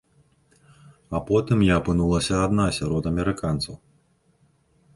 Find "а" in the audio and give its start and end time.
1.17-1.19